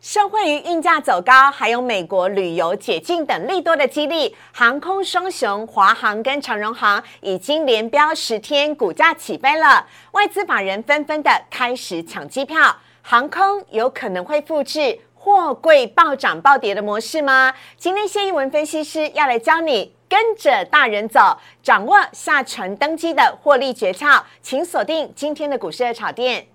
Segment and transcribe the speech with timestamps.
[0.00, 9.86] 受惠于运价走高，还有美国旅游解禁等利多的激励，航空双雄华航跟长荣航已经连标十天，股价起飞了。
[10.12, 17.52] 外资法人纷纷的开始抢机票，航空有可能会复制货柜暴涨暴跌的模式吗？
[17.76, 26.46] 今天谢一文分析师要来教你跟着大人走，掌握下船登机的获利诀窍，请锁定今天的股市的炒店。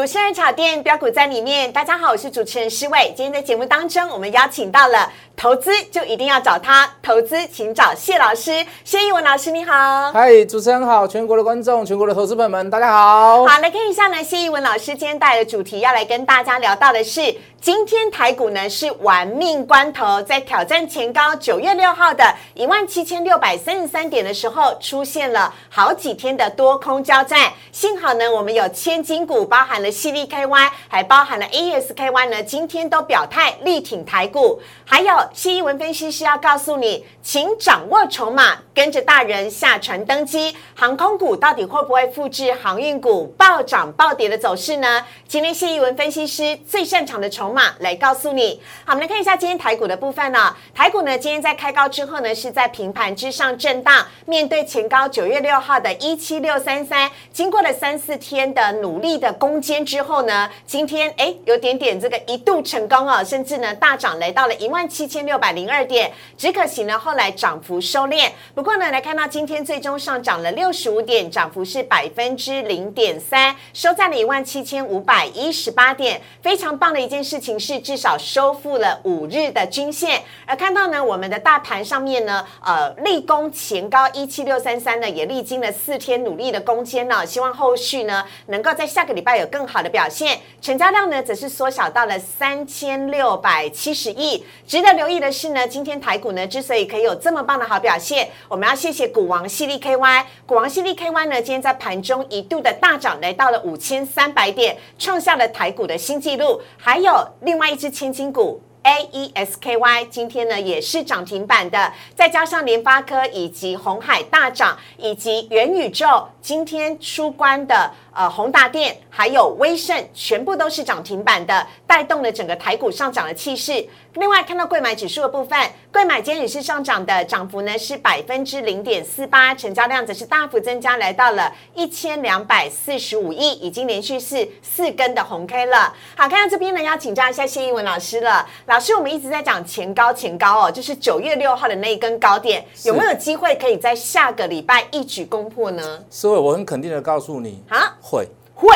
[0.00, 3.12] 股市人炒店标股在里面，大家好，我是主持人施伟。
[3.14, 10.10] 今天在节目当中，我们邀请到了投资就一定要找他，投资请找谢老师，谢一文老师，你好。
[10.10, 13.44] 嗨，主持人好，全国的观众，全国的投资朋友们，大家好。
[13.44, 17.34] 好，来看一下呢，谢一文老师今天带来的主题，要来跟大家聊到的是。
[17.60, 27.52] 今天台股呢是玩命关头，在挑战前高九月六号的一万七千六百三十三点的时候，出现了好几天的多空交战。
[27.70, 34.62] 幸好呢，我们有千金股，包含了犀利 KY，还包含了 ASKY 呢，今天都表态力挺台股。
[34.86, 40.56] 还有谢一文分析师要告诉你，请掌握筹码，跟着大人下船登机。
[40.74, 45.04] 航空股到底会不会复制航运股暴涨暴跌的走势呢？
[45.28, 47.49] 今天谢一文分析师最擅长的筹。
[47.50, 50.54] 码来告诉你，好，我们来看一下今天台股的部分呢。
[50.74, 54.06] 台股呢，今天在开高之后呢，是在平盘之上震荡。
[54.26, 66.12] 面对前高九月六号的一七六三三，经过了三四天的努力的攻坚之后呢，今天哎有点点这个一度成功哦，甚至呢大涨来到了一万七千六百零二点。
[66.36, 68.30] 只可惜呢后来涨幅收敛。
[68.54, 77.39] 不过呢，来看到今天最终上涨了六十五点，涨幅是百分之零点三，收在了一万七千五百一十八点，非常棒的一件事。
[77.40, 90.38] 情势至少收复了五日的均线，而看到呢，我们的大盘上面呢，呃，立功前高一七六三三呢，也历经了四天努力的攻坚呢，希望后续呢，能够在下个礼拜有更好的表现。
[90.60, 94.44] 成交量呢，则是缩小到了三千六百七十亿。
[94.66, 100.24] 值得留意的是呢，今天台股呢，之所以可以有这么棒的好表现，我们要谢谢股王犀利 KY。
[100.44, 106.60] 股王犀利 KY 呢，今天在盘中一度的大涨，来到了五千三百点，创下了台股的新纪录。
[106.76, 107.29] 还有。
[107.42, 117.90] 另外一只千金股 A E S K Y 今天呢也是涨停板的，再加上联发科以及红海大涨，以及元宇宙今天出关的。
[118.12, 123.86] 呃，宏达电还有威盛，全部都是涨停板的，带动了整个台股上涨的气势。
[124.14, 125.56] 另外，看到贵买指数的部分，
[125.92, 135.94] 贵买今天也是上涨的，涨幅呢是百分之零点四八，成交量则是大幅增加，来到了一千两百四十五亿，已经连续是四根的红 K 了。
[136.16, 138.44] 好，看到这边呢，要请教一下谢英文老师了。
[138.66, 146.02] 老师，我们一直在讲前高前高哦，就是九月六号的那一根高点，有没有机会可以在下个礼拜一举攻破呢？
[146.10, 147.96] 所以我很肯定的告诉你啊。
[148.00, 148.28] 会
[148.60, 148.68] 会。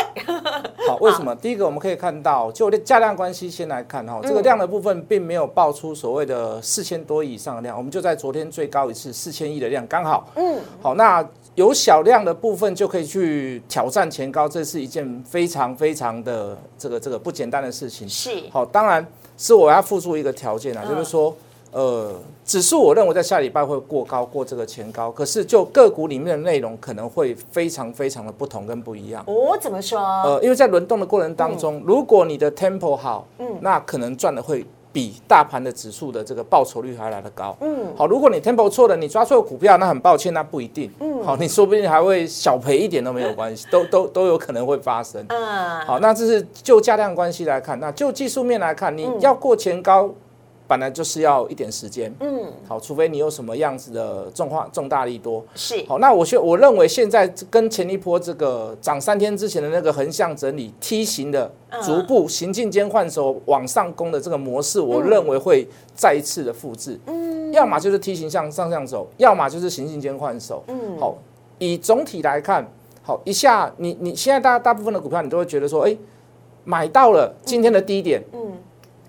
[0.89, 1.35] 好， 为什么？
[1.37, 18.31] 第一个我们可以看到，就价量关系先来看哈，这个量的部分并没有爆出所谓的四千多亿以上的量，我们就在昨天最高一次四千亿的量，刚好，嗯，好，那有小量的部分就可以去挑战前高，这是一件非常非常的这个这个不简单的事情，是。
[18.51, 19.07] 好，当然
[19.37, 21.35] 是我要付出一个条件啊，就是说。
[21.75, 22.13] 呃，
[22.45, 25.11] 指数我认为在下礼拜会过高，过这个前高。
[25.11, 29.25] 可是就个股里面的内容可能会非常非常的不同跟不一样。
[29.27, 29.99] 哦，怎么说？
[29.99, 37.57] 呃，因为在轮动的过程当中，如果你的 tempo 好，嗯，那可能赚的会比大盘的指数的这个报酬率还来得高。
[37.61, 40.89] 嗯，好，如果你 tempo 错了，你抓错股票，那很抱歉，那不一定。
[41.01, 45.27] 嗯，好，你说不定还会小赔一点都没有关系，都都都有可能会发生。
[45.29, 50.09] 嗯，好，那这是就价量关系来看，那就技术面来看，你要过前高。
[50.67, 55.85] 本来就是要一点时间，嗯，好，除非你有什么样子的重化重大利多，是。
[55.87, 61.53] 好，那我现我认为现在跟前一波这个涨三天之前的那个横向整理梯形的
[61.83, 71.15] 逐步行进间换手往上攻的这个模式，我认为会再一次的复制，嗯，要么就是梯形向上向走，要么就是行进间换手，嗯，好，
[71.59, 72.67] 以总体来看，
[73.03, 75.95] 好一下你你现在大大部分的股票你都会觉得说，哎，
[76.65, 78.41] 买到了今天的低点，嗯。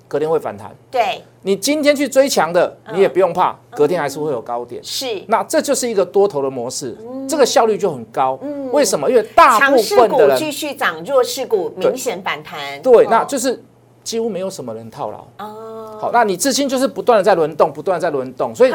[0.08, 4.84] 隔天会反弹，对你今天去追强的，你也不用怕，隔天还是会有高点。
[4.84, 6.98] 是，那这就是一个多头的模式，
[7.28, 8.40] 这个效率就很高。
[8.72, 9.10] 为什么？
[9.10, 12.82] 因为大部分的人继续涨，弱势股明显反弹。
[12.82, 13.64] 对，那就是
[14.04, 15.46] 几乎没有什么人套牢。
[15.46, 18.72] 哦，好，那你资金就是不断的在轮动，不断的在轮动，所以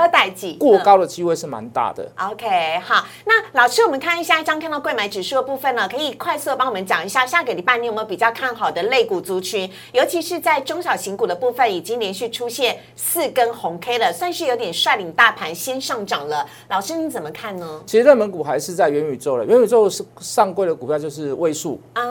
[0.58, 2.06] 过高的机会是蛮大的。
[2.18, 16.46] OK，好，那老师，我们看一下一张看到贵买指数的部分呢，可以快速的帮我们讲一下下个礼拜你有没有比较看好的类股族群，尤其是在中小型股的部分，已经连续出现四根红 K 了，算是有点率领大盘先上涨了。
[16.68, 17.80] 老师你怎么看呢？
[17.86, 22.02] 其实热门股还是在元宇宙了，元宇宙是上柜的股票就是位数啊，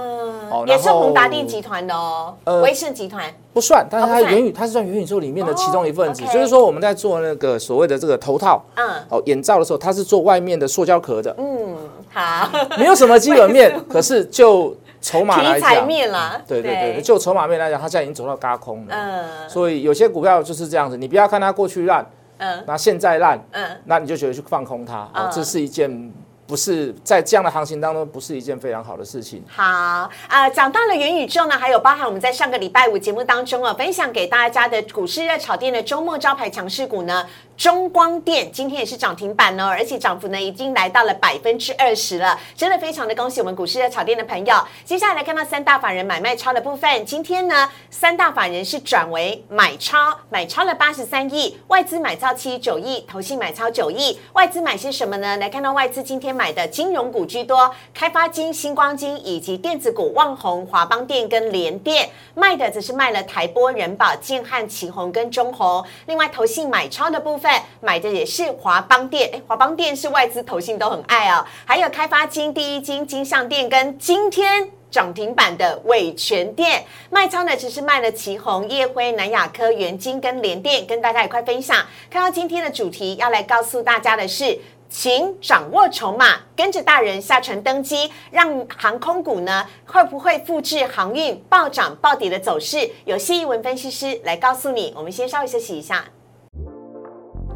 [0.66, 3.34] 也是宏达电集团的哦，威盛集团。
[3.52, 6.24] 不算，但是它元宇，它是算元宇宙里面的其中一份子。
[6.32, 11.36] 就是说，我们在做那个所谓的这个头套，嗯，哦，眼罩的时候，它是做外面的塑胶壳的。
[11.38, 11.76] 嗯，
[12.14, 18.96] 好，没有什么基本面， 可是就筹码来讲，面啦，对对对，就筹码面来讲，它现在已经走到嘎空了。
[18.96, 22.06] 嗯，所以有些股票就是这样子，你不要看它过去烂，
[22.38, 26.14] 嗯，那现在烂，嗯，那你就觉得去放空它，哦，这是一件。
[26.50, 29.44] 不是在这样的行情当中，不是一件非常好的事情。
[29.48, 37.24] 好，啊，讲到了元宇宙呢，还有包含我们在上个礼拜五节目当中啊，分享给大家的股市热炒店的周末招牌强势股呢。
[37.60, 44.56] 中光电今天也是涨停板哦，而且涨幅呢已经来到了百分之二十了，真的非常的恭喜我们股市的炒店的朋友。
[44.86, 54.18] 接下来来看到三大法人买卖超的部分，今天呢三大法人是转为买超，买超了八十三亿，外资买超七十九亿，投信买超九亿。
[54.32, 55.36] 外资买些什么呢？
[55.36, 65.84] 来看到外资今天买的金融股居多，开发金、星光金以及电子股旺宏、华邦电跟联电，卖的则是卖了台波、人保、建汉、旗宏跟中宏。
[66.06, 67.49] 另外投信买超的部分。
[67.82, 71.46] 买的也是华邦电，哎，华邦电是外资投信都很爱哦。
[71.66, 81.86] 还有开发金、第一金、金相电跟今天涨停板的伟全电，卖超呢只是卖了旗宏、叶辉、南亚科、元金跟联电，跟大家一块分享。
[82.10, 84.58] 看到今天的主题，要来告诉大家的是，
[84.90, 92.90] 请掌握筹码，跟着大人下船登机，让航空股呢会不会复制航运暴涨暴跌的走势？
[93.06, 94.92] 有谢一文分析师来告诉你。
[94.98, 96.04] 我们先稍微休息一下。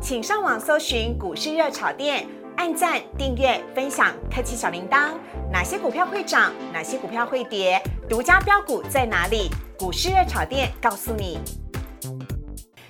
[0.03, 2.27] 请上网搜寻股市热炒店，
[2.57, 5.11] 按赞、订阅、分享，开启小铃铛。
[5.49, 6.51] 哪些股票会涨？
[6.73, 7.81] 哪些股票会跌？
[8.09, 9.49] 独家标股在哪里？
[9.79, 11.39] 股市热炒店告诉你。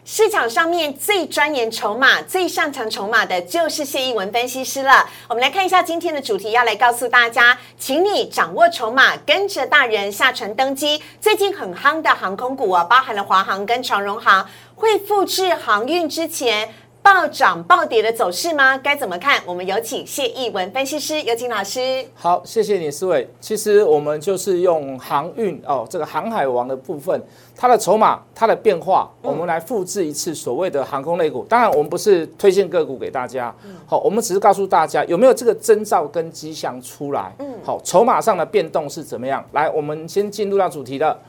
[0.04, 5.08] 市场上面最钻研筹码、最擅长筹码的就是谢一文分析师了。
[5.30, 11.02] 我们来看一下今天的主题，要来告诉大家，请你掌握筹码，跟着大人下船登机。
[11.22, 16.74] 最近很夯的航空股啊，包含了华航跟长荣航，会复制航运之前。
[17.04, 18.78] 暴涨暴跌的走势吗？
[18.78, 19.42] 该怎么看？
[19.46, 22.06] 我们有请谢义文分析师，有请老师。
[22.16, 23.30] 好，谢谢你，思伟。
[23.42, 27.22] 其实我们就是用航运哦，这个航海王的部分，
[27.58, 31.46] 它的筹码、它的变化，我们来复制一次所谓的航空类股。
[31.50, 33.54] 当然，我们不是推荐个股给大家，
[33.86, 37.34] 好，我们只是告诉大家有没有这个征兆跟迹象出来。
[37.40, 39.44] 嗯，好，筹码上的变动是怎么样？
[39.52, 41.20] 来，我们先进入到主题了。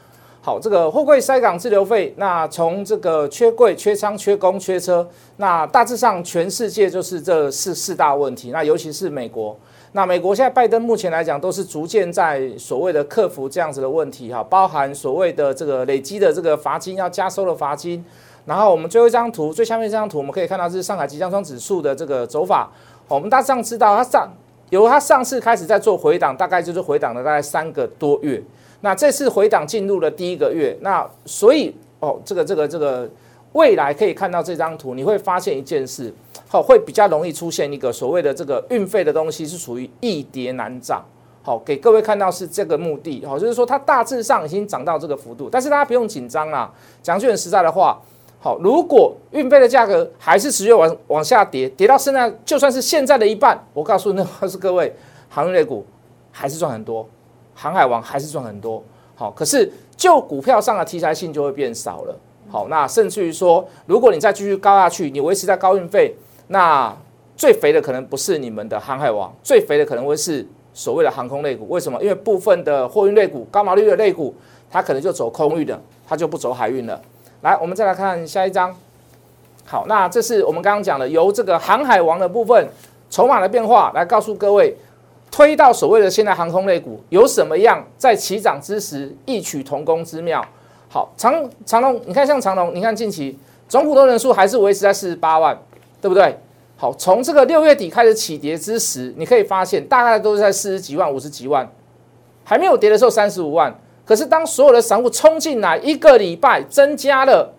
[0.46, 5.08] 好，这个货柜塞港滞留费，那从这个缺柜、缺仓、缺工、缺车，
[5.38, 8.50] 那大致上全世界就是这四四大问题。
[8.50, 9.56] 那尤其是美国，
[9.92, 18.04] 那美国现在拜登目前来讲都是逐渐在所谓的克服这样子的问题哈，包含所谓的这个累积的这个罚金要加收的罚金。
[18.44, 22.70] 然后我们最后一张图，最下面这张图我们可以看到是上海即将窗指数的这个走法。
[23.08, 24.30] 我们大致上知道，它上
[24.68, 28.42] 由它上次开始在做回档，大概就是回档了大概三个多月。
[28.84, 33.08] 那这次回档进入了第一个月，那所以哦，这个这个这个
[33.52, 36.12] 未来可以看到这张图，你会发现一件事，
[36.46, 41.02] 好，会比较容易出现一个所谓的这个运费的东西是属于易跌难涨，
[41.42, 46.70] 好，给各位看到是这个目的，好，就是说它大致上已经涨到这个幅度，但是大家不用紧张啦，
[47.02, 47.98] 讲句很实在的话，
[48.38, 54.94] 好，如果运费的价格还是持续往往下跌，跌到现在就算是现在的一半，我告诉那是各位，
[55.30, 55.86] 航运类股
[56.30, 57.08] 还是赚很多。
[57.54, 58.82] 航海王还是赚很多，
[59.14, 62.16] 好，可是就股票上的题材性就会变少了，
[62.50, 66.14] 好，那甚至于说，如果你再继续高下去，你维持在高运费，
[66.48, 66.94] 那
[67.36, 71.68] 最肥的可能不是你们的航海王，最肥的可能会是所谓的航空类股。
[71.68, 72.00] 为什么？
[72.02, 74.34] 因为部分的货运类股、高毛利率的类股，
[74.70, 77.00] 它可能就走空运的，它就不走海运了。
[77.42, 78.74] 来，我们再来看下一张。
[79.64, 82.68] 好，那这是我们刚刚讲的，由这个航海王的部分
[83.08, 84.76] 筹码的变化来告诉各位。
[85.34, 90.40] 推到所谓的现在航空类股有什么样在起涨之时异曲同工之妙？
[90.88, 93.36] 好，长长龙，你看像长龙，你看近期
[93.68, 95.58] 总股东人数还是维持在四十八万，
[96.00, 96.38] 对不对？
[96.76, 101.68] 好，从这个六月底开始起跌之时，你可以发现大概都是在四十几万、五十几万，
[102.44, 103.76] 还没有跌的时候三十五万。
[104.04, 107.52] 可是当所有的散户冲进来，一个礼拜增加了，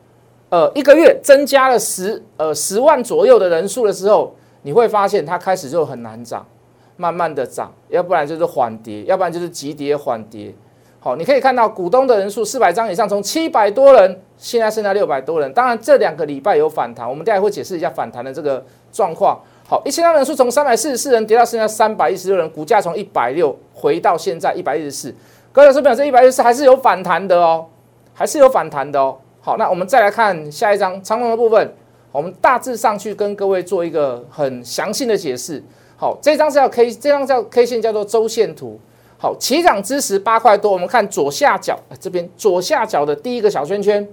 [0.48, 6.46] 呃，一个月增加了十呃十万左右的人数的时候，你会发现它开始就很难涨。
[6.98, 10.54] 慢慢的涨，要不然就是缓跌，要不然就是急跌缓跌。
[11.00, 15.54] 好，你可以看到股东的人数四百张以上，从七百多人现在剩下六百多人。
[15.54, 19.40] 当然这两个礼拜有反弹，我们待会会解释一下反弹的这个状况。
[19.68, 25.14] 好，一千张人数从三百四十四人跌到剩下三百一十六人，股价从一百六回到现在一百一十四。
[25.52, 27.68] 各位老师表示一百一十四还是有反弹的哦，
[28.14, 29.16] 还是有反弹的哦。
[29.42, 31.72] 好，那我们再来看下一张长龙的部分，
[32.12, 35.64] 我们大致上去跟各位做一个很详细的解释。
[35.98, 38.80] 好，这张是叫 K，这张叫 K 线叫做周线图。
[39.18, 44.06] 好，起涨之时八块多，我们看左下角这边左下角的第一个小圈圈。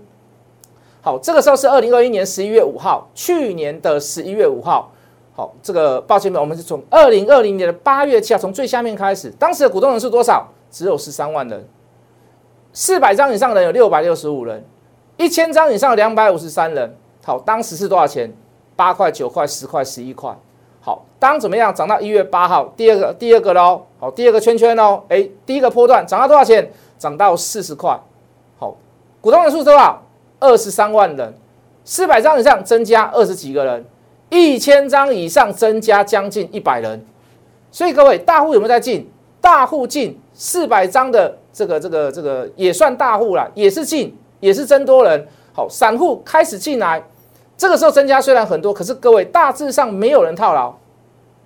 [1.01, 4.93] 好，这个时候是二零二一年十一月五号，去年的十一月五号。
[5.35, 10.47] 好，这个抱歉我们是从二零二零年的八月七号，从最下面开始，当时的股东人数多少？
[10.71, 11.67] 只有十三万人。
[12.73, 14.65] 四百张以上的人有六百六十五人，
[15.17, 16.97] 一千张以上两百五十三人。
[17.25, 18.33] 好，当时是多少钱？
[18.77, 20.35] 八块、九块、十块、十一块。
[20.85, 26.69] 好，当怎么样涨到一月八号，第二个第二个喽，好，第二个圈圈喽，哎，第一个波段涨到多少钱？
[26.99, 27.97] 涨到四十块。
[28.59, 28.77] 好，
[29.21, 30.03] 股东人数多少？
[30.41, 31.33] 二十三万人，
[31.85, 33.85] 四百张以上增加二十几个人，
[34.29, 37.07] 一千张以上增加将近一百人。
[37.71, 39.09] 所以各位大户有没有在进？
[39.41, 45.29] 大户进四百张的这个这个这个也算大户了，也是进，也是增多人。
[45.53, 47.01] 好，散户开始进来。
[47.63, 50.75] 这个时候增加虽然很多，可是各位大致上没有人套牢，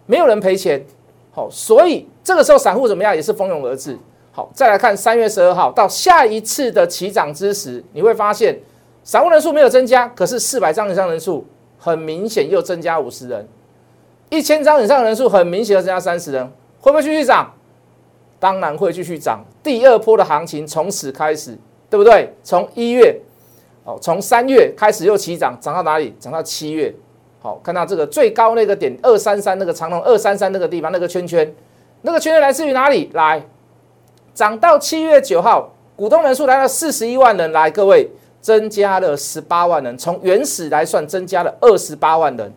[0.06, 0.82] 没有人赔钱，
[1.30, 3.98] 好，所以这个时候散户怎么样也是蜂拥而至。
[4.32, 8.58] 好，再来看三月十二号到下一次的起涨之时，你会发现
[9.04, 11.44] 散户人数没有增加，可是四百张以上人数
[11.78, 13.46] 很明显又增加五十人，
[14.30, 17.52] 一千张以上人数很明显的增加三十人，会不会继续涨？
[18.40, 21.58] 当然会继续涨，第二波的行情从此开始，
[21.90, 22.32] 对不对？
[22.42, 23.20] 从一月。
[23.86, 26.12] 好，从三月开始又起涨，涨到哪里？
[26.18, 26.92] 涨到七月。
[27.40, 31.54] 好，看到这个最高那个点二三三那个长龙二三三那个地方那个圈圈，
[32.02, 33.08] 那个圈圈来自于哪里？
[33.14, 33.46] 来，
[34.34, 42.52] 涨到七月九号，股东人数来到四十一万人，来各位增加了十八万人，从原始来算增加了二十八万人。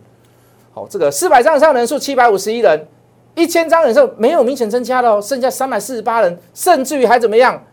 [0.73, 2.87] 好，这个四百张以上人数七百五十一人，
[3.35, 7.63] 一千张以上没有明显增加的哦，剩下三百四十八人，甚至于还怎么样？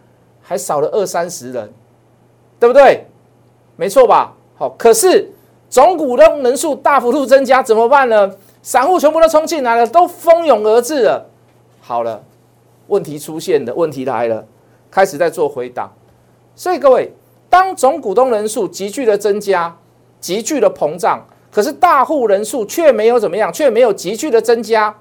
[0.43, 1.73] 还少了二三十人，
[2.61, 3.07] 对不对？
[3.77, 4.35] 没错吧？
[4.57, 5.31] 好，可是
[5.69, 8.31] 总股东人数大幅度增加，怎么办呢？
[8.63, 11.27] 散户全部都冲进来了，都蜂拥而至了。
[11.81, 12.23] 好了，
[12.89, 14.45] 问题出现了问题来了，
[14.91, 15.93] 开始在做回档。
[16.57, 17.13] 所以各位，
[17.49, 19.77] 当总股东人数急剧的增加，
[20.21, 24.97] 急剧的膨胀，可是大户人数却没有怎么样，却没有急剧的增加，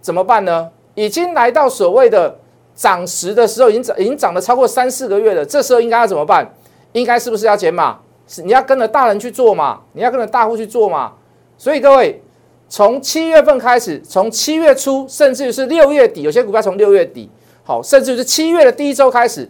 [0.00, 0.70] 怎么办呢？
[0.94, 2.38] 已经来到所谓的
[2.74, 5.44] 涨时的时候，已经涨，已经涨了超过三四个月了。
[5.44, 6.46] 这时候应该要怎么办？
[6.92, 7.98] 应该是不是要减码？
[8.26, 9.80] 是你要跟着大人去做嘛？
[9.92, 11.14] 你要跟着大户去做嘛？
[11.58, 12.22] 所以各位，
[12.68, 17.28] 从七月份开始，从七月初，甚至于是六月底，有些股票从六月底，
[17.64, 19.48] 好，甚至于是七月的第一周开始，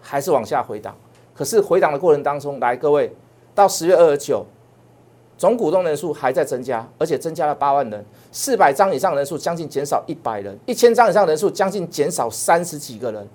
[0.00, 0.96] 还是往下回档。
[1.34, 3.12] 可是回档的过程当中，来各位，
[3.54, 4.46] 到十月二十九，
[5.36, 13.28] 总股东人数还在增加，而且增加了八万人，四百张以上人数将近减少一百人，一千张以上人数将近减少三十几个人，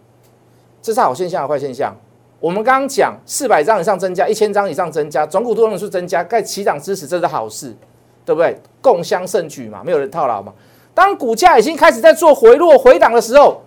[0.82, 1.94] 这是好现象，坏现象。
[2.40, 7.76] 我们刚刚讲四百张以上增加，一千张以上增加，总股东人数增加，盖起涨支持，这是好事，
[8.24, 8.60] 对不对？
[8.82, 10.54] 共襄盛举嘛，没有人套牢嘛。
[10.94, 13.64] 当股价已经开始在做回落、回档的时候，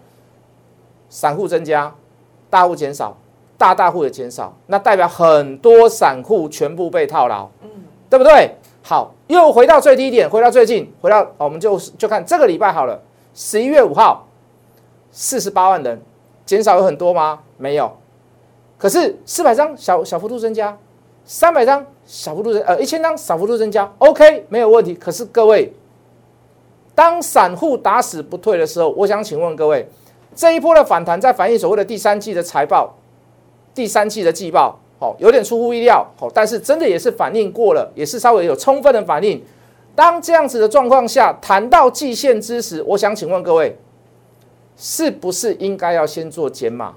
[1.08, 1.92] 散户增加，
[2.48, 3.16] 大户减少，
[3.58, 7.68] 大大户也减少，那代表很多散户全部被套牢，嗯，
[8.08, 8.54] 对不对？
[8.82, 13.00] 好，又回到最低点，回到最近，回到我们就就看这个礼拜好了，
[13.34, 14.28] 十一月五号，
[15.10, 16.00] 四十八万人，
[16.46, 17.40] 减少有很多吗？
[17.56, 17.96] 没有。
[18.80, 20.74] 可是四百张小小幅度增加，
[21.26, 24.94] 三百张小幅度增呃一千张小幅度增加，OK 没有问题。
[24.94, 25.70] 可是各位，
[26.94, 29.86] 当散户打死不退的时候，我想请问各位，
[30.34, 32.96] 这一波的反弹在反映所谓的第三季的财报，
[33.74, 39.44] 第三季的季报，好有点出乎意料，好，但是真的也是反映过了，也是稍微有充分的反应。
[39.94, 43.76] 当这样子的状况下谈到季线之时，我想请问各位，
[44.74, 46.94] 是不是应该要先做减码？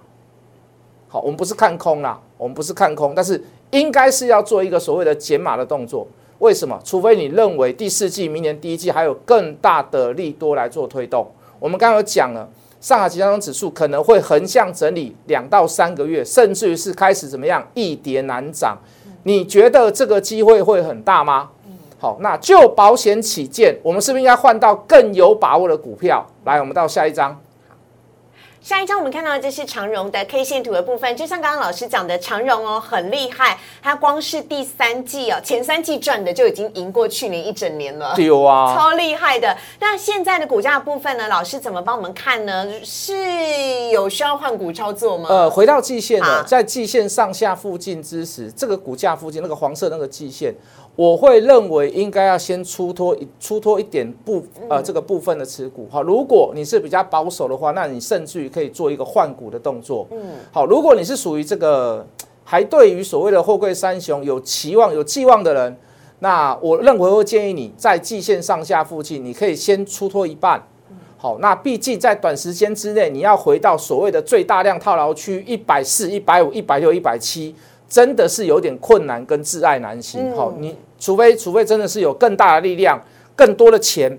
[1.13, 3.39] 好，我们不是看空啦，我们不是看空，但是
[3.69, 6.07] 应该是要做一个所谓的减码的动作。
[6.39, 6.75] 为什么？
[6.83, 11.27] 除非你认为第四季、明年第一季还有更大的利多来做推动。
[11.59, 12.49] 我们刚刚有讲了，
[12.81, 18.75] 上海集装箱指数可能会横向整理两到三个月，甚至于是开始怎么样一跌难涨。
[19.21, 21.51] 你觉得这个机会会很大吗？
[21.99, 26.25] 好，那就保险起见，我们是不是应该换到更有把握的股票？
[26.45, 27.39] 来，我们到下一章。
[28.63, 39.53] 下一张我们看到的这是长荣的 K 线图的部分，就像刚刚老师讲的，长荣哦很厉害，它光是第三季哦，前三季赚的就已经赢过去年一整年了， 有啊，超厉害的。
[39.81, 42.65] 那现在的股价部分呢，老师怎么帮我们看呢？
[42.85, 43.13] 是
[43.91, 45.27] 有需要换股操作吗？
[45.29, 50.55] 呃，回到季线好了，在季线上下附近之时，这个股价附近那个黄色那个季线，
[50.95, 55.87] 我会认为应该要先出脱一出脱一点部呃这个部分的持股。
[55.91, 60.07] 哈，如果你是比较保守的话，那你甚至于可以做一个换股的动作。
[60.11, 60.19] 嗯，
[60.51, 62.05] 好，如果你是属于这个
[62.43, 65.75] 还对于所谓的货柜三雄有期望有寄望的人，
[66.19, 70.61] 那我认为会建议你在季线上下附近，你可以先出脱一半。
[71.17, 77.55] 好，那毕竟在短时间之内，你要回到所谓的最大量套牢区一百四、一百五、一百六、一百七，
[77.87, 80.35] 真的是有点困难跟挚爱难行。
[80.35, 82.99] 好、你除非除非真的是有更大的力量、
[83.35, 84.17] 更多的钱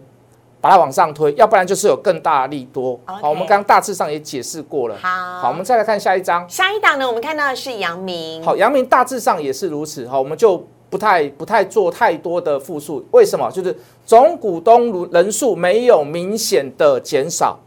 [0.61, 2.99] 把它往上推，要不然就是有更大的利多。
[3.05, 4.97] 好，我们刚刚大致上也解释过了。
[5.01, 6.49] 好好，我们再来看下一张。
[6.49, 10.07] 下一档呢，我们看到的是阳明，好，阳明大致上也是如此。
[10.09, 13.05] 好，我们就不太不太做太多的复述。
[13.11, 13.51] 为什么？
[13.51, 17.59] 就是总股东人数没有明显的减少，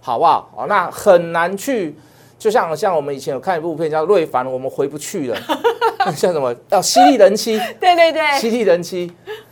[0.00, 0.50] 好不好？
[0.56, 1.94] 好，那很难去。
[2.38, 5.36] 就像像我们以前有看一部片叫《瑞凡》，我们回不去了。
[6.14, 6.54] 像什么？
[6.70, 9.10] 要犀利人妻，对对对，犀利人妻。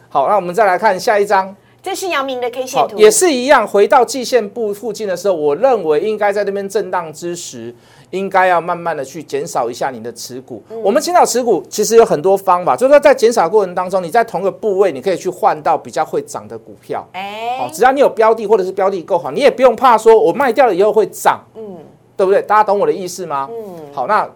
[0.09, 1.55] 好，那我们再来看下一张。
[1.83, 7.75] 这是阳明的 K 线好，图，也是一样，回到季线部附近的时候，我认为应该在那边震荡之时，
[8.09, 10.63] 应该要慢慢的去减少一下你的持股。
[10.83, 17.07] 我们减少持股其实有很多方法，就是说在减少过程当中，你在同个部位，你可以去换到比较会涨的股票。
[17.13, 21.54] 哎好，只要你有标的或者是标的够好，你也不用怕说我卖掉了以后会涨，嗯，
[22.17, 22.41] 对不对？
[22.43, 23.49] 大家懂我的意思吗？
[23.51, 24.29] 嗯，好，那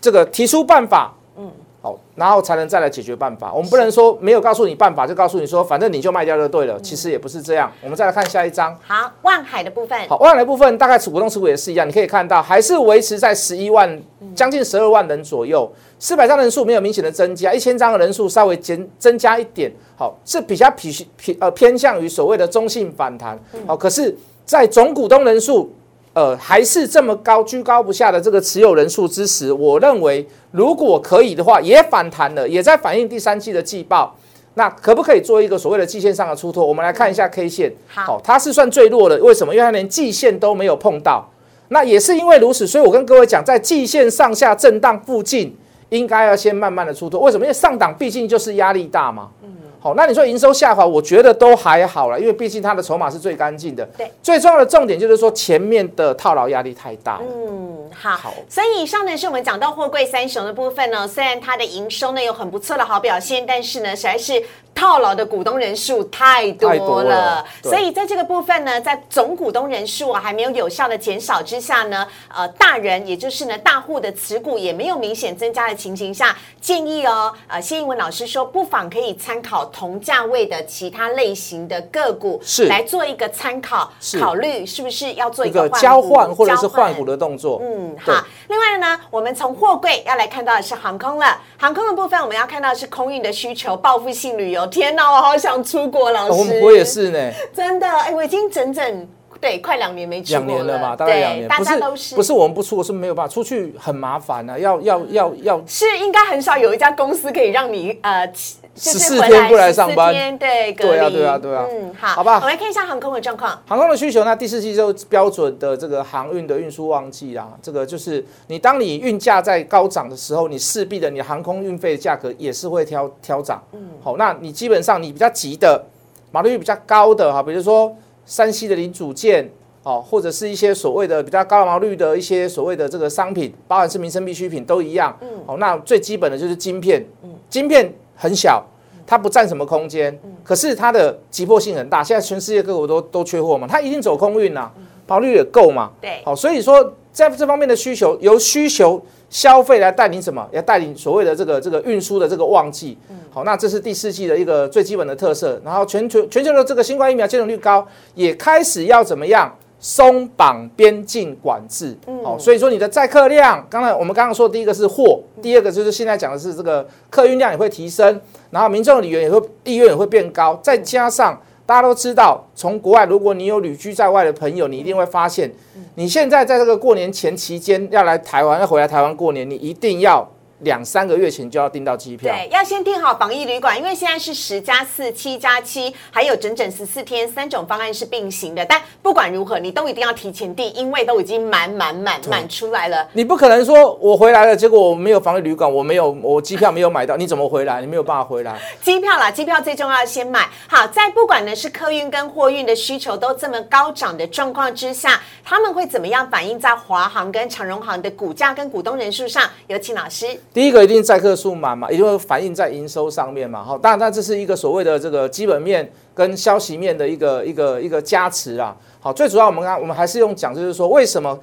[0.00, 1.50] 这个提出办法，嗯，
[1.82, 3.52] 好，然后才能再来解决办法。
[3.52, 7.70] 我们不能说没有告诉你办法，就告诉你说反正你就卖掉就对了，其实也不是这样。
[7.82, 8.76] 我们再来看下一张。
[8.86, 14.00] 好，万海的部分，好，万来部分大概股东持股也是一样，你可以看到还是维持在十一万，
[14.34, 25.70] 将近十二万人左右，四百张人数没有明显的增加，一千张的人数稍微减增加一点，好是比较偏偏呃偏向于所谓的中性反弹，好，可是，在总股东人数。
[26.12, 34.14] 呃，还是这么高，居高不下的这个持有人数之时，我认为如果可以的话，也反弹了，也在反映第三季的季报。
[34.54, 36.66] 那可不可以做一个所谓的季线上的出脱？
[36.66, 37.72] 我们来看一下 K 线。
[37.86, 39.54] 好它是算最弱的，为什么？
[39.54, 41.24] 因为它连季线都没有碰到。
[41.68, 45.56] 那也是因为如此，所以我跟各位讲，在季线上下震荡附近，
[45.90, 47.20] 应该要先慢慢的出脱。
[47.20, 47.44] 为什么？
[47.44, 49.28] 因为上档毕竟就是压力大嘛。
[49.44, 49.48] 嗯。
[49.80, 53.84] 好，那你说营收下滑，我觉得都还好了，因为毕竟它的筹码是最干净的。
[53.96, 54.10] 对。
[54.22, 57.24] 最重要的重点就是说，前面的套牢压力太大了。
[57.26, 64.42] 嗯，好，好所以以上呢是我们讲到货柜三雄的部分呢，虽然它的营收呢有很不错的好表现，但是呢实在是
[64.74, 87.60] 套牢的股东人数太多了，多了所以在这个部分呢，在总股东人数啊还没有有效的减少之下呢，呃，大人也就是呢大户的持股也没有明显增加的情形下，建议哦，呃，谢英文老师说，不妨可以参考同价位的其他类型的个股，是来做一个参考，是考虑是不是要做一一个交换或者是换股的动作。
[87.62, 88.24] 嗯，好。
[88.48, 91.38] 另外呢，我们从货柜要来看到的是航空了。
[91.58, 94.59] 航空的部分，我们要看到的是空运的需求，报复性旅游。
[94.66, 96.60] 天哪，我好想出国，老师。
[96.62, 97.18] 我也是呢，
[97.54, 99.08] 真的，哎，我已经整整
[99.40, 108.30] 对快两年没出两年了嘛，大概两年，大不是家都是不是我们不出，我是没有办法出去，很麻烦啊，要要要要是应该很少有一家公司可以让你呃。
[108.76, 113.60] 十四天不来上班天对，隔对啊离对啊对啊嗯，好，好吧我们来看一下航空的状况。
[113.66, 117.48] 航空的需求，那第四季就标准的这个航运的运输旺季啦。
[117.60, 123.60] 这个就是你当你运价在高涨的时候，你势必的你航空运费的价格也是会挑挑涨。
[123.72, 125.84] 嗯，好，那你基本上你比较急的，
[126.30, 127.94] 毛利率比较高的哈，比如说
[128.30, 129.50] 山西的零组件。
[129.82, 135.16] 哦，或者是一些所谓的比较高毛率的一些所谓的这个商品，包含是民生必需品都一样。
[135.22, 137.02] 嗯，好，那最基本的就是晶片。
[137.22, 138.62] 嗯，晶片很小，
[139.06, 142.04] 它不占什么空间，可是它的急迫性很大。
[142.04, 144.70] 现在全世界各国都都缺货嘛，它一定走空运呐、
[145.06, 145.90] 毛利率也够嘛。
[145.98, 150.46] 对，好，所以说在这方面的需求，由需求消费来带领什么？
[150.52, 152.98] 要带领所谓的这个这个运输的这个旺季。
[153.30, 155.58] 好，那这是第四季的一个最基本的特色。
[155.64, 159.56] 然后全球全球的这个新冠疫苗接种率高，也开始要怎么样？
[159.82, 171.40] 松绑边境管制，好、所以说你的载客量，刚才我们刚刚说的第一个是货，第二个就是现在讲的是这个客运量也会提升，然后民众的意愿也会意愿也会变高，再加上
[171.70, 175.48] 大家都知道，从国外如果你有旅居在外的朋友，你一定会发现，
[175.94, 180.28] 你现在在这个过年前期间要来台湾，要回来台湾过年，你一定要
[180.60, 182.34] 两三个月前就要订到机票。
[182.34, 188.64] 对，要先订好防疫旅馆，因为现在是十加四、七加七，还有整整十四天，三种方案是并行的。
[188.64, 193.08] 但不管如何，你都一定要提前订，因为都已经满满满满出来了。
[193.12, 197.80] 你不可能说我回来了，结果我没有防疫旅馆，我没有我机票没有买到，你怎么回来？
[197.80, 198.58] 你没有办法回来。
[198.82, 200.86] 机票啦，机票最重要先买好。
[200.86, 209.48] 在不管呢是客运跟货运的需求都这么高涨的状况之下，他们会怎么样反映在华航跟长荣航的股价跟股东人数上？
[209.66, 210.38] 有请老师。
[210.52, 213.62] 第一个一定载客数满嘛，也就反映在营收上面嘛。
[213.62, 218.76] 好，当然，那这是一个所谓的这个基本面跟消息面的一个一个一个加持啊。
[218.98, 221.38] 好，最主要我们刚我们还是用讲，就是说为什么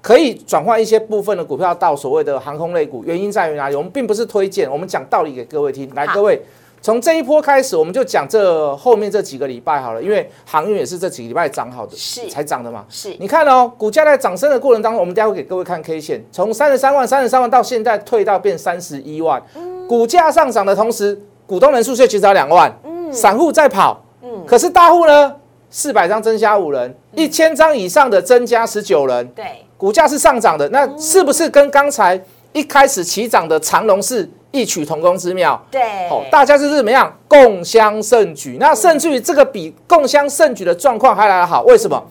[0.00, 3.76] 可以转换一些部分的股票到所谓的航空类股，原因在于哪里？
[3.76, 5.88] 我们并不是推荐，我们讲道理给各位听。
[5.94, 6.42] 来，各位。
[6.82, 12.26] 从这一波开始，我们就讲这后面这几个礼拜好了，因为航运也是这几个礼拜涨好的，是。
[12.30, 12.84] 才涨的嘛。
[12.88, 19.42] 是，你看哦，股价在涨升的过程当中，我们待会给各位看 K 线，从三十三万、三十三万到现在退到变三十一万，
[19.86, 25.36] 股价上涨的同时，股东人数却减少两万，嗯，散户在跑，嗯，可是大户呢，
[25.68, 29.44] 四百张增加五人，一千张以上的增加十九人，对，
[29.76, 32.18] 股价是上涨的，那是不是跟刚才
[32.54, 34.26] 一开始起涨的长龙是？
[34.52, 38.56] 异曲同工之妙，对，哦，大家就是怎么样共襄盛举？
[38.58, 42.02] 那甚至于这个比共襄盛举的状况还来得好，为什么？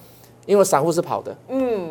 [0.45, 1.89] 因为散户是跑的，嗯，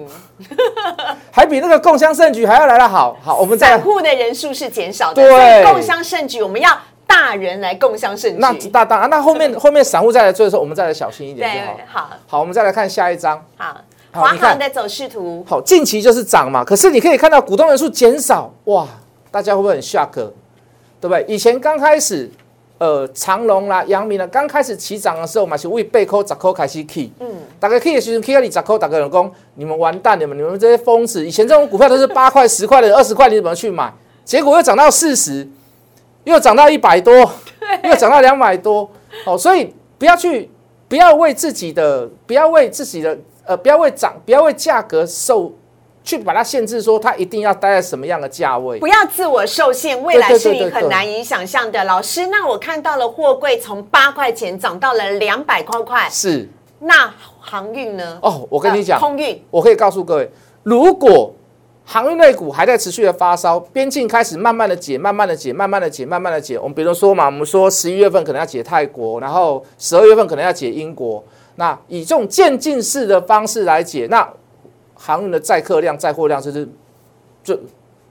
[1.31, 3.17] 还比那个共襄盛举还要来得好。
[3.23, 8.39] 好，我们散户的人数是减少的，对，共襄盛举我们要大人来共襄盛举。
[8.41, 12.01] 那大大，那后面后面散户再来做的时候，我们再来小心一点就好。
[12.01, 13.41] 好，好，我们再来看下一张。
[13.57, 13.77] 好，
[14.13, 15.45] 华航的走势图。
[15.47, 18.85] 好，近期就是涨嘛，可是你可以看到股东人数减少，哇。
[19.31, 20.11] 大家会不会很 shock？
[21.01, 21.25] 对不对？
[21.29, 22.29] 以前刚开始，
[22.79, 27.13] 呃，长隆啦、阳明啦，刚开始起涨的时候嘛，是为背扣、砸扣开始 key。
[27.21, 27.27] 嗯。
[27.61, 31.27] 大概 key 的时候，key 到你砸扣，打个人工，你们完蛋，你们你们这些疯子！
[31.27, 33.93] 以前这种股票都是八块、十块的， 二十块你怎么去买？
[34.25, 35.49] 结果又涨到四十，
[36.25, 37.13] 又涨到一百多，
[37.85, 38.89] 又涨到两百多。
[39.25, 40.51] 哦，所以不要去，
[40.89, 45.53] 不要为自己的，不要为自己的，呃，不要为涨，不要为价格受。
[46.09, 48.79] 去把它限制，说它一定要待在什么样的价位？
[48.79, 51.85] 不要自我受限，未来是你很难以想象的。
[51.85, 56.49] 老师，那我看到了货柜从八块钱涨到了两百块块，是。
[56.79, 58.19] 那航运呢？
[58.23, 60.31] 哦，我跟你讲，空运，我可以告诉各位，
[60.63, 61.31] 如果
[61.85, 66.59] 航运类股还在持续的发烧，边境开始慢慢的解，慢慢的解，慢慢的解，慢慢的解。
[66.59, 71.23] 我们比如说嘛，我们说十一月份可能要解泰国，然后十二月份可能要解英国，
[71.57, 74.27] 那以这种渐进式的方式来解，那。
[74.99, 76.69] 航运的载客量、载货量，就是，
[77.43, 77.59] 就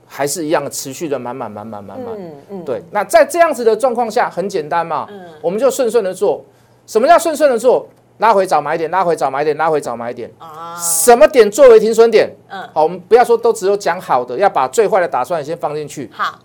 [0.08, 2.16] 还是一样的，持续的满满满满满满。
[2.18, 2.66] 嗯嗯。
[2.66, 5.06] 对，那在这样子的状况下，很简单嘛。
[5.12, 5.26] 嗯。
[5.42, 6.44] 我们就顺顺的做。
[6.86, 7.86] 什么叫顺顺的做？
[8.20, 10.32] 拉回找买点，拉回找买点，拉回找买点。
[10.40, 10.76] 啊。
[10.80, 12.34] 什么点作为停损点？
[12.48, 12.62] 嗯。
[12.74, 16.10] 好，我们不要说都只有讲好的，要把最坏的打算先放进去。
[16.14, 16.40] 好。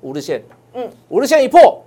[0.00, 0.40] 五日线。
[0.74, 0.88] 嗯。
[1.08, 1.82] 五日线一破，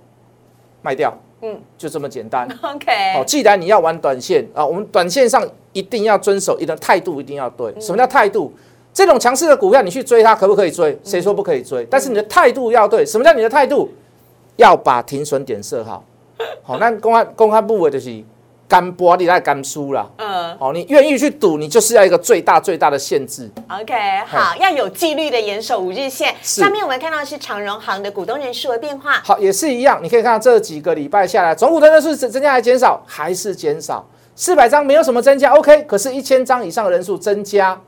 [0.82, 1.16] 卖掉。
[1.42, 1.60] 嗯。
[1.76, 2.48] 就这么简单。
[2.62, 3.14] OK。
[3.14, 5.46] 好，既然你要玩短线啊，我们短线上。
[5.74, 7.74] 一定要遵守一个态度，一定要对。
[7.80, 8.52] 什么叫态度？
[8.92, 10.94] 这种强势的股票，你去追它，可不可以追？
[11.02, 11.82] 谁说不可以追？
[11.86, 13.06] 但是你的态度要对。
[13.06, 13.88] 什么叫你的态度？
[14.56, 16.04] 要把停损点设好。
[16.62, 18.22] 好，那公开公开部位就是
[18.72, 20.10] 干波，你来干输了。
[20.16, 20.56] 嗯。
[20.58, 23.50] 哦，你愿意去赌，你就是要一个最大最大的限制。
[23.68, 23.94] OK，
[24.26, 26.34] 好，要有纪律的严守五日线。
[26.40, 29.20] 下面我们看到是长荣行的股东人数的变化。
[29.22, 33.02] 好，也是一样，你可以看到这几个礼拜下来，总股东人数增加还是减少？
[33.04, 34.02] 还是减少。
[34.34, 37.78] 四百张没有什么增加，OK，可是，一千张以上的人数增加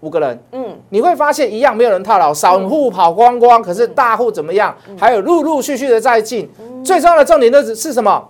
[0.00, 4.76] 五个人，嗯，你会发现一样没有人套牢，散户跑光光，可是大户怎么样？
[4.98, 6.50] 还有陆陆续续的在进，
[6.84, 8.28] 最重要的重点是是什么？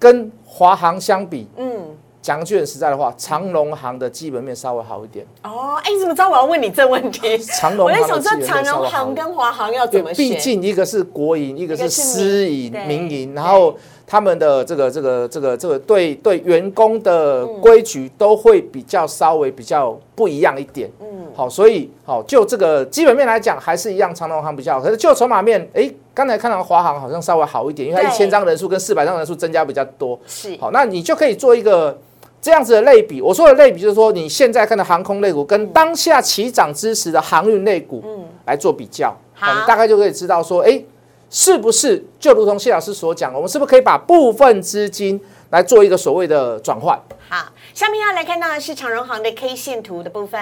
[0.00, 5.24] 跟华航相比，嗯，讲句很实在的话，长龙行的基本面稍微好一点。
[5.44, 7.38] 哦，哎，你怎么知道我要问你这问题？
[7.38, 10.16] 长龙，我在想说长龙行跟华航要怎么选？
[10.16, 13.76] 毕竟一个是国营，一个是私营、民营，然后。
[14.10, 21.06] 他们的这个这个这个这个对对员工的规矩都会比较稍微比较不一样一点，嗯，
[21.38, 24.80] 好，所以好就这个基本面来讲还是一样，长隆行比较好。
[24.82, 31.96] 可是就筹码面，哎，刚才看到华航好像稍微好一点，因为它一千张人数跟四百张人数增加比较多，是好，那你就可以做一个
[32.40, 33.22] 这样子的类比。
[33.22, 40.82] 我说的类比就是说，你现在看的航空类股跟当下起涨之时的航运类股，嗯，来做比较，好，你大概就可以知道说，哎。
[41.30, 45.20] 是不是就如同谢老师所讲，我们是不是可以把部分资金
[45.50, 46.98] 来做一个所谓的转换？
[47.78, 50.40] 好，下面要来看到的是长荣行的 K 线图的部分，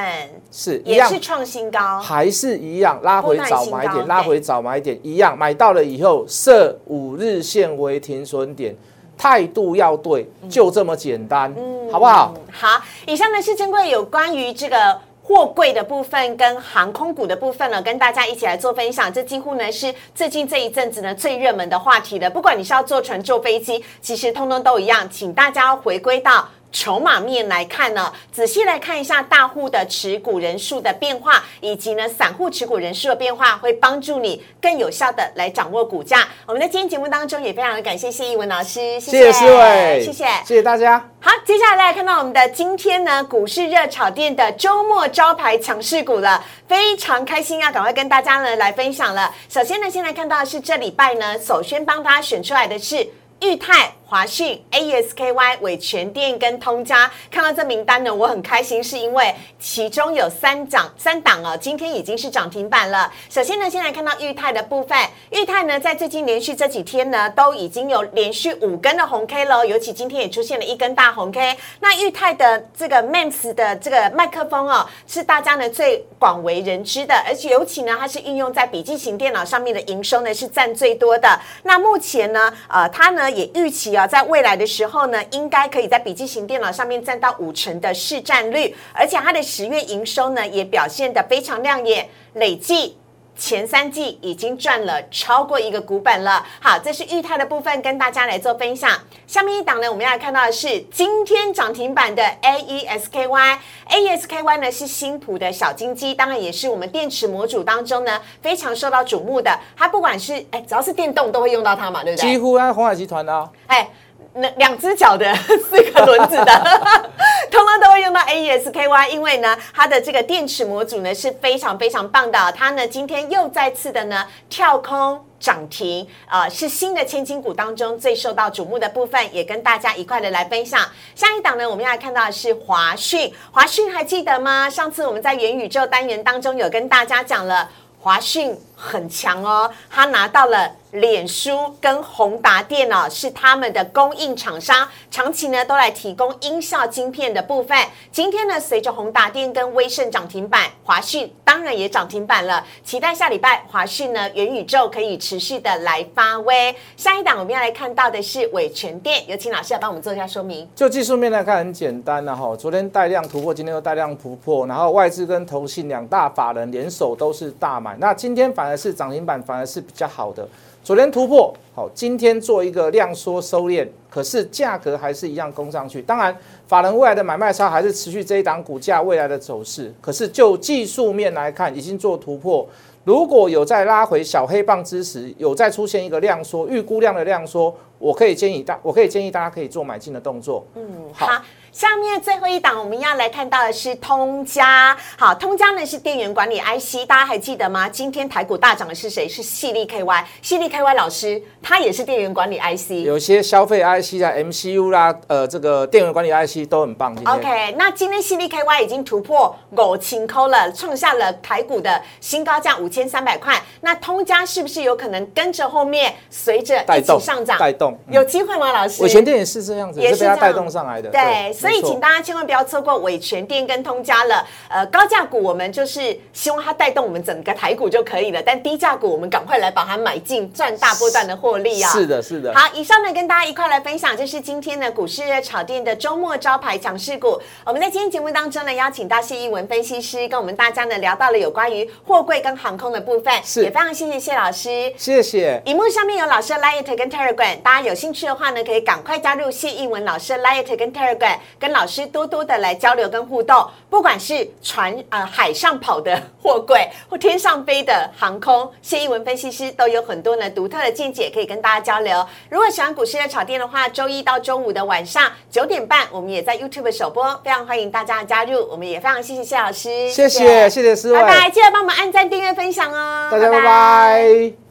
[0.50, 8.74] 是也是创新高，还是一样拉回早买点，拉回早买点一样，买到了以后设五日线为停损点，
[9.18, 11.54] 态度要对，就这么简单，
[11.92, 12.34] 好不好？
[12.50, 14.98] 好，以上呢是珍贵有关于这个。
[15.28, 19.12] 货柜的部分跟航空股的部分呢，跟大家一起来做分享。
[19.12, 22.30] 这几乎呢是最近这一阵子呢最热门的话题了。
[22.30, 25.04] 不管你是要坐船、坐飞机，其实通通都一样。
[25.10, 26.48] 请大家回归到。
[26.76, 36.28] 筹码面来看呢，仔细来看一下大户的持股人数的变化，以及呢散户持股人数的变化，会帮助你更有效的来掌握股价。
[36.44, 41.02] 我们在今天节目当中也非常的感谢谢义文老师，谢谢思伟，谢谢，谢谢大家。
[41.18, 49.34] 好，接下来看到我们的今天呢股市热炒店的周末招牌强势股了，非常开心啊，赶快跟大家呢来分享了。
[49.48, 53.08] 首先呢，先来看到是这礼拜呢首先帮大家选出来的是
[53.40, 53.94] 裕泰。
[54.08, 63.12] 华讯、ASKY、伟全电跟通家，看到这名单呢，我很开心，是因为其中有三涨三档哦，今天已经是涨停板了。
[63.28, 64.96] 首先呢，先来看到裕泰的部分，
[65.30, 71.56] 裕泰呢在最近连续这几天呢，都已经有连续五根的红 K 了，尤其今天也出现了一根大红 K。
[71.80, 81.28] 那裕泰的这个 MEMS 的这个麦克风哦，是大家呢最广为人知的，而且尤其呢，它是运用在笔记型电脑上面的营收呢是占最多的。
[81.64, 83.95] 那目前呢，呃，它呢也预期。
[83.96, 92.96] 要在未来的时候呢，应该可以在笔记型电脑上面占到五成的市占率，而且它的十月营收呢也表现得非常亮眼，累计
[93.36, 96.44] 前三季已经赚了超过一个股本了。
[96.60, 98.90] 好，这是裕泰的部分跟大家来做分享。
[99.26, 109.58] 下面一档呢，我们要看到的是今天涨停板的 AESKY，AESKY 呢是新普的小金鸡，当然也是我们电池模组当中呢非常受到瞩目的。
[109.76, 112.30] 它不管是哎，只要是电动都会用到它嘛，对不对？
[112.30, 113.50] 几乎啊，红海集团的。
[113.66, 113.88] 哎。
[114.36, 116.80] 那两只脚的四个轮子的，
[117.50, 122.52] 通通都会用到 AESKY，因为呢，它的这个电池模组呢是非常非常棒的。
[122.52, 130.80] 它呢今天又再次的呢跳空涨停，啊，是新的千金股当中最受到瞩目的部分，也跟大家一块的来分享。
[131.14, 134.68] 下一档呢，我们要来看到的是华讯，华讯还记得吗？
[134.68, 137.68] 上次我们在元宇宙单元当中有跟大家讲了，
[138.00, 140.70] 华讯很强哦，他拿到了。
[140.92, 147.76] 脸书跟宏达电脑是他们的供应厂商，长期呢都来提供音效晶片的部分。
[148.10, 152.64] 今天呢，随着宏达电跟威盛涨停板，华讯当然也涨停板了。
[152.82, 156.74] 期待下礼拜华讯呢元宇宙可以持续的来发威。
[156.96, 160.66] 下一档我们要来看到的是伟全电，有请老师来帮我们做一下说明。
[160.74, 170.48] 就技术面来看，很简单的哈，昨天带量突破，今天又带量突破，然后外资跟投信两大法人联手都是大买，那今天反而是涨停板，反而是比较好的。
[170.82, 176.00] 昨天突破好，今天做一个量缩收敛，可是价格还是一样攻上去。
[176.00, 176.36] 当然，
[176.68, 179.92] 法人未来的买卖差还是持续这一档股价未来的走势。
[180.00, 182.66] 可是就技术面来看，已经做突破。
[183.02, 190.64] 如果有再拉回小黑棒之时，有再出现一个量缩，预估量的量缩，我可以建议大，我可以建议大家可以做买进的动作。
[190.76, 191.28] 嗯，好。
[191.76, 194.96] 下面最后一档，我们要来看到的是通家。
[195.18, 197.86] 好，通家呢是电源管理 IC，大家还记得吗？
[197.86, 199.28] 今天台股大涨的是谁？
[199.28, 203.04] 是细力 KY，细力 KY 老师，他也是电源管理 IC。
[203.04, 207.14] 有些消费 IC 啊，MCU 啦，呃，这个电源管理 IC 都很棒。
[207.26, 213.62] OK，那今天细力 KY 已经突破五千扣了，创下了台股的新高价五千三百块。
[213.82, 217.58] 那通家是不是有可能跟着后面随着一起上涨？
[217.58, 218.72] 带动有机会吗？
[218.72, 219.02] 老师？
[219.02, 221.10] 我前天也是这样子，也是被它带动上来的。
[221.10, 221.52] 对。
[221.66, 224.46] 所以，请大家千万不要错过伟全店跟通家了。
[224.68, 231.90] 呃，高价股我们就是希望它带动我们整个台股就可以了，但低价股我们赶快来把它买进，赚大波段的获利啊！
[231.90, 232.54] 是的，是的。
[232.54, 237.40] 好，以上呢跟大家一块来分享，就是今天的股市热炒店的周末招牌强势股。
[237.64, 245.60] 我们在今天节目当中呢，邀请到谢一文分析师跟我们大家呢聊到了有关于货柜跟航空的部分，是也非常谢谢谢老师，谢谢。
[245.64, 252.46] 荧幕上面有老师的 Light 跟 Telegram，大家有兴趣的话呢，可以赶快加入谢一文老师的 Light 跟 Telegram，跟老师多多。
[252.46, 262.24] 的来交流跟互动，不管是船呃海上跑的货柜或天上飞的航空，谢一文分析师都有很多呢独特的见解可以跟大家交流。
[262.48, 268.64] 如果喜欢股市的炒店的话，周一到周五的晚上九点半，我们也在 YouTube 首播，非常欢迎大家的加入。
[268.70, 274.65] 我们也非常谢谢谢老师，谢谢谢谢师傅，拜拜，记得帮我们按赞、订阅、分享哦，大家拜拜。